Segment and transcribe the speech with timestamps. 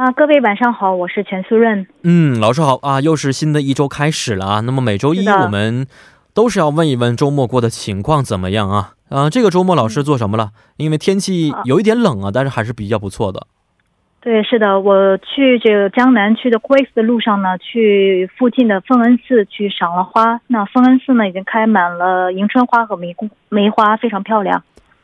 [0.00, 1.86] 啊，各位晚上好，我是全素润。
[2.04, 4.60] 嗯，老师好啊，又是新的一周开始了啊。
[4.60, 5.86] 那么每周一我们
[6.32, 8.94] 都是要问一问周末过的情况怎么样啊？
[9.10, 10.52] 啊，这个周末老师做什么了？
[10.78, 13.46] 因为天气有一点冷啊，但是还是比较不错的。
[14.22, 20.40] 对，是的，我去这个江南去的 Quest 的路上呢，去附近的奉恩寺去赏了花。
[20.46, 23.14] 那奉恩寺呢，已经开满了迎春花和梅
[23.50, 24.62] 梅花，非常漂亮。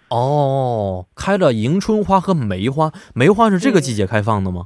[0.09, 4.63] 哦，开了迎春花和梅花，梅花是这个季节开放的吗？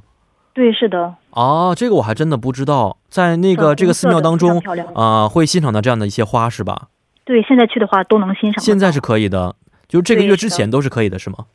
[0.53, 1.15] 对，是的。
[1.31, 4.61] 啊，这个我还真的不知道，在那个这个寺庙当中
[4.93, 6.87] 啊，会欣赏到这样的一些花是吧？
[7.23, 8.61] 对，现在去的话都能欣赏。
[8.63, 9.55] 现在是可以的，
[9.87, 11.45] 就这个月之前都是可以的，是吗？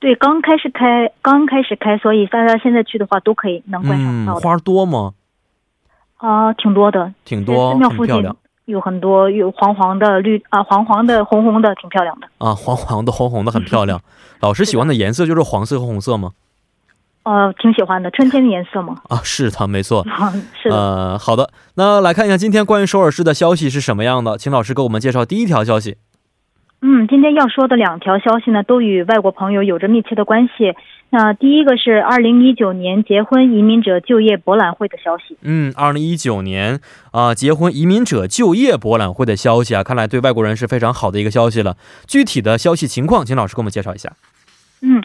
[0.00, 4.34] 对，刚开始开，刚开始开，所以大家现在去的话都可以能观赏到。
[4.34, 5.12] 花多吗？
[6.16, 8.28] 啊，挺多的，挺多，寺庙附近
[8.64, 12.26] 有很多，有黄黄的、绿啊，黄黄的、红红的，挺漂亮的。
[12.38, 14.00] 啊，黄黄的、红红的，很漂亮。
[14.40, 16.32] 老师喜欢的颜色就是黄色和红色吗？
[17.24, 18.96] 呃，挺喜欢的，春天的颜色吗？
[19.08, 20.04] 啊，是的，没错。
[20.60, 20.76] 是的。
[20.76, 25.96] 呃，好的，那来看一下今天关于首尔市的消息是什么样的，请老师给我们介绍第一条消息。
[26.84, 30.74] 嗯，今天要说的两条消息呢，都与外国朋友有着密切的关系。
[31.10, 35.36] 那第一个是二零一九年结婚移民者就业博览会的消息。
[35.42, 36.80] 嗯，二零一九年
[37.12, 41.76] 啊，结婚移民者就业博览会的消息啊，看来对外国人是非常好的一个消息了。
[42.08, 44.10] 具体的消息情况，请老师给我们介绍一下。
[44.80, 45.00] 嗯，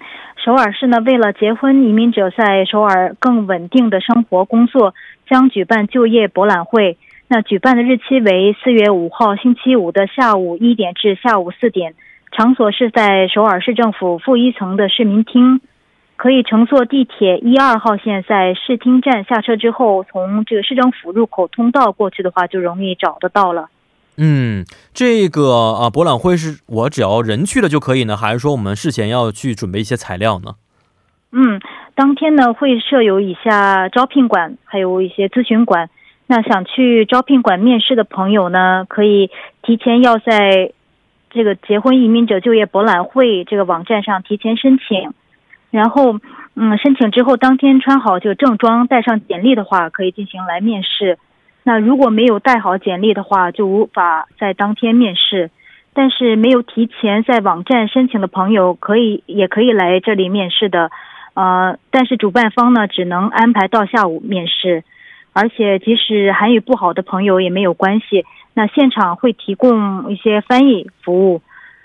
[0.48, 4.96] 首尔市呢，为了结婚移民者在首尔更稳定的生活工作，
[5.30, 6.96] 将举办就业博览会。
[7.28, 11.96] 那举办的日期为四月五号星期五的下午一点至下午四点，
[12.32, 15.60] 场所是在首尔市政府负一层的市民厅，
[16.16, 23.68] 可以乘坐地铁一二号线，在市厅站下车之后，从这个市政府入口通道过去的话，就容易找得到了。
[24.18, 30.56] 嗯，这个啊，博览会是我只要人去了就可以呢，还是说我们事前要去准备一些材料呢？
[31.32, 31.62] 嗯，
[31.94, 35.90] 当天呢会设有以下招聘馆，还有一些咨询馆。
[36.26, 39.30] 那想去招聘馆面试的朋友呢，可以
[39.62, 40.72] 提前要在
[41.30, 45.14] 这个结婚移民者就业博览会这个网站上提前申请，
[45.70, 46.20] 然后
[46.56, 51.20] 嗯，申请之后当天穿好这个正装，带上简历的话，可以进行来面试。
[51.68, 55.52] 那如果没有带好简历的话，就无法在当天面试。
[55.94, 60.92] 但是没有提前在网站申请的朋友，可以也可以来这里面试的，
[61.34, 64.86] 呃，但是主办方呢，只能安排到下午面试。
[65.34, 68.24] 而且，即使韩语不好的朋友也没有关系。
[68.54, 71.42] 那现场会提供一些翻译服务。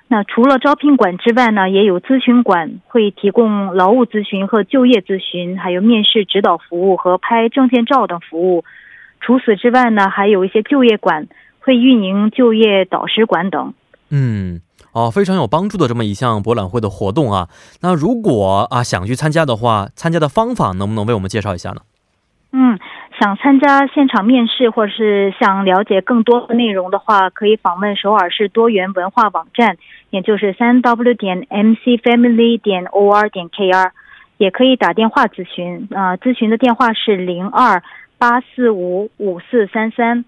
[0.06, 8.64] 那除了招聘馆之外呢，也有咨询馆会提供劳务咨询和就业咨询，还有面试指导服务和拍证件照等服务。
[9.22, 11.26] 除此之外呢，还有一些就业馆
[11.60, 13.72] 会运营就业导师馆等。
[14.10, 14.60] 嗯，
[14.92, 17.48] 哦，非常有帮助的这么一项博览会的活动啊。
[17.80, 21.80] 那如果啊想去参加的话，参加的方法能不能为我们介绍一下呢？
[22.52, 22.78] 嗯。
[23.20, 29.76] 想参加现场面试，或者是想了解更多的内容的话，可以访问首尔市多元文化网站，
[30.10, 33.90] 也就是三 w 点 mcfamily 点 or 点 kr，
[34.38, 37.84] 也可以打电话咨询，啊，咨询的电话是零二
[38.22, 40.24] 八四五五四三三。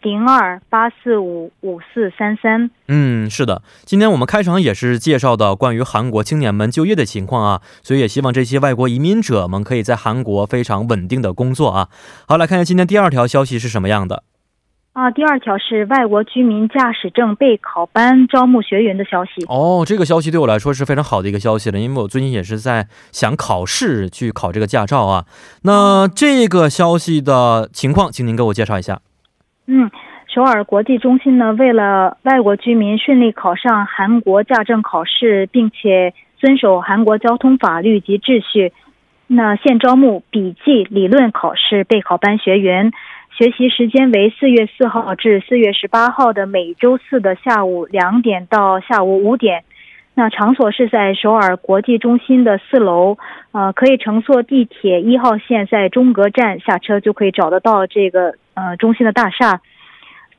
[0.00, 2.70] 零二八四五五四三三。
[2.88, 11.88] 嗯，是的，今天我们开场也是介绍的关于韩国青年们就业的情况啊，所以也希望这些外国移民者们可以在韩国非常稳定的工作啊。
[12.26, 14.24] 好，来看一下今天第二条消息是什么样的
[14.94, 15.10] 啊？
[15.10, 19.44] 第二条是外国居民驾驶证备考班招募学员的消息。
[19.48, 25.26] 哦，这个消息对我来说是非常好的一个消息了，因为我最近也是在想考试去考这个驾照啊。
[25.64, 29.00] 那这个消息的情况，请您给我介绍一下。
[29.66, 29.90] 嗯，
[30.32, 38.72] 首尔国际中心呢，为了外国居民顺利考上韩国驾证考试，并且遵守韩国交通法律及秩序，
[39.26, 42.92] 那现招募笔记理论考试备考班学员，
[43.36, 49.64] 学习时间为四月四号至四月十八号的每周四的下午两点到下午五点，
[50.14, 53.18] 那场所是在首尔国际中心的四楼，
[53.50, 58.36] 呃，可以乘坐地铁一号线，在中阁站下车就可以找得到这个。
[58.54, 59.60] 呃，中心的大厦，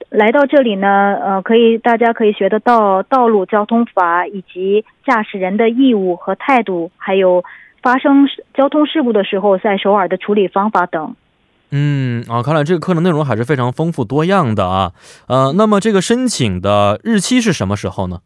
[0.10, 7.44] 来到这里呢，呃，可以大家可以学得到道路交通法以及驾驶人的义务和态度，还有
[7.84, 11.14] 发生交通事故的时候在首尔的处理方法等。
[11.72, 14.94] 嗯啊，看来这个课程内容还是非常丰富多样的啊。
[15.28, 18.20] 呃，那么这个申请的日期是什么时候呢？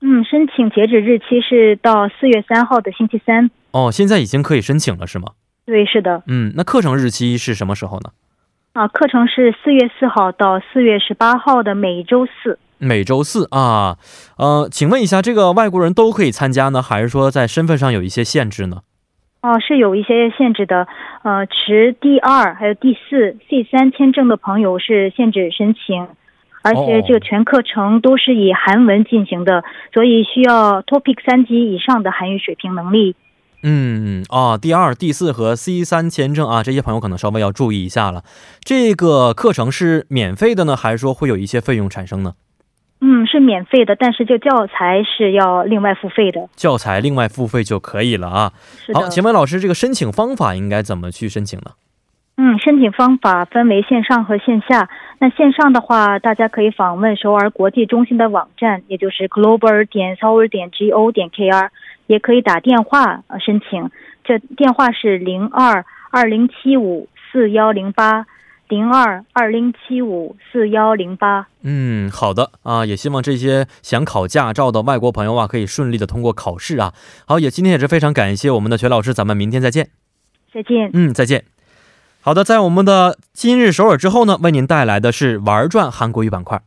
[0.00, 3.50] 嗯，申请截止日期是到四月三号的星期三。
[3.72, 5.32] 哦，现在已经可以申请了是吗？
[5.64, 6.22] 对，是的。
[6.26, 8.10] 嗯，那课程日期是什么时候呢？
[8.74, 12.58] 啊，课程是四月四号到四月十八号的每周四。
[12.78, 13.96] 每周四啊，
[14.36, 18.82] 呃，请问一下，这个外国人都可以参加呢，还是说在身份上有一些限制呢？
[19.46, 20.88] 哦，是有一些限制的。
[21.22, 26.08] 呃，持 D 二还有 D 四、C 三签证的朋友是限制申请，
[26.62, 29.62] 而且这个全课程都是以韩文进行的，
[29.94, 33.14] 所以需要 TOPIK 三级以上的韩语水平能力。
[33.62, 38.22] 嗯啊第二、第四和 C 三签证啊，这些朋友可能稍微要注意一下了。
[38.60, 42.34] 这个课程是免费的呢，还是说会有一些费用产生呢？
[43.08, 46.48] 嗯，是免费的，但是就教材是要另外付费的。
[46.56, 48.52] 教材另外付费就可以了啊。
[48.92, 51.70] 好，请问老师，这个申请方法应该怎么去申请呢？
[52.36, 54.88] 嗯，申请方法分为线上和线下。
[55.20, 61.68] 那线上的话，大家可以访问首尔国际中心的网站，也就是 global 点 seoul 点 go 点 kr，
[62.08, 63.88] 也可以打电话呃申请，
[64.24, 68.26] 这电话是零二二零七五四幺零八。
[68.68, 71.46] 零二二零七五四幺零八。
[71.62, 76.92] 嗯，好的啊，也希望这些想考驾照的外国朋友啊，可以顺利的通过考试啊。
[77.26, 79.90] 好，也今天也是非常感谢我们的全老师，咱们明天再见。
[80.52, 80.90] 再见。
[80.92, 81.44] 嗯，再见。
[82.20, 86.60] 好的，在我们的今日首尔之后呢，为您带来的是玩转韩国语板块。